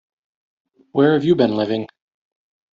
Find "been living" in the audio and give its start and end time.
1.35-1.85